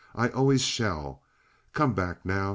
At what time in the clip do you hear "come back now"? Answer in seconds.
1.73-2.49